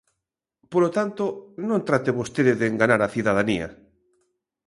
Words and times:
Polo 0.71 0.89
tanto, 0.97 1.23
non 1.69 1.85
trate 1.87 2.17
vostede 2.19 2.53
de 2.59 2.65
enganar 2.71 3.01
a 3.03 3.11
cidadanía. 3.15 3.67